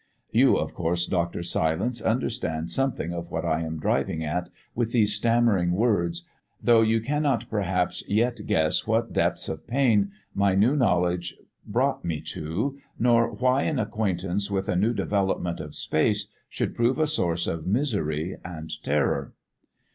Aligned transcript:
"You, 0.31 0.55
of 0.57 0.73
course, 0.73 1.05
Dr. 1.05 1.43
Silence, 1.43 2.01
understand 2.01 2.71
something 2.71 3.13
of 3.13 3.29
what 3.29 3.45
I 3.45 3.61
am 3.61 3.77
driving 3.79 4.23
at 4.23 4.49
with 4.73 4.93
these 4.93 5.13
stammering 5.13 5.73
words, 5.73 6.27
though 6.59 6.81
you 6.81 7.01
cannot 7.01 7.47
perhaps 7.51 8.03
yet 8.09 8.39
guess 8.47 8.87
what 8.87 9.13
depths 9.13 9.47
of 9.47 9.67
pain 9.67 10.09
my 10.33 10.55
new 10.55 10.75
knowledge 10.75 11.35
brought 11.67 12.03
me 12.03 12.19
to, 12.33 12.79
nor 12.97 13.31
why 13.31 13.61
an 13.61 13.77
acquaintance 13.77 14.49
with 14.49 14.67
a 14.69 14.75
new 14.75 14.95
development 14.95 15.59
of 15.59 15.75
space 15.75 16.29
should 16.49 16.73
prove 16.75 16.97
a 16.97 17.05
source 17.05 17.45
of 17.45 17.67
misery 17.67 18.37
and 18.43 18.71
terror." 18.81 19.35